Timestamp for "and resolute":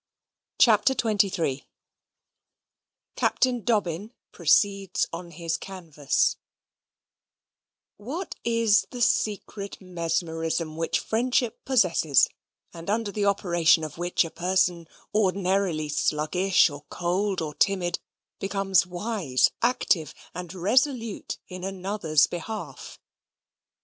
20.33-21.37